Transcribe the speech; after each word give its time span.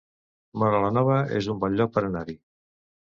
Móra 0.61 0.79
la 0.85 0.89
Nova 0.95 1.19
es 1.41 1.51
un 1.55 1.59
bon 1.67 1.77
lloc 1.83 1.93
per 1.99 2.05
anar-hi 2.09 2.39